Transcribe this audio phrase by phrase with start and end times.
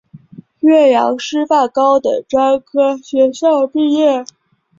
[0.61, 4.25] 岳阳师范高等专科学校毕业。